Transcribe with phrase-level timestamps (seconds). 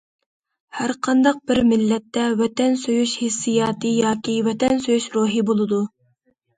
[0.77, 5.89] ھەر قانداق بىر مىللەتتە ۋەتەن سۆيۈش ھېسسىياتى ياكى ۋەتەن سۆيۈش روھى بولىدۇ.